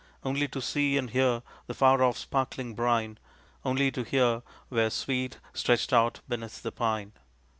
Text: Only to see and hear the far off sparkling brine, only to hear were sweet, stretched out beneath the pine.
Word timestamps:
Only 0.23 0.47
to 0.47 0.63
see 0.63 0.97
and 0.97 1.11
hear 1.11 1.43
the 1.67 1.75
far 1.75 2.01
off 2.01 2.17
sparkling 2.17 2.73
brine, 2.73 3.19
only 3.63 3.91
to 3.91 4.01
hear 4.01 4.41
were 4.71 4.89
sweet, 4.89 5.37
stretched 5.53 5.93
out 5.93 6.21
beneath 6.27 6.63
the 6.63 6.71
pine. 6.71 7.11